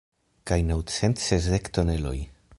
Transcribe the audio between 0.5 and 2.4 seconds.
Kaj naŭcent sesdek toneloj.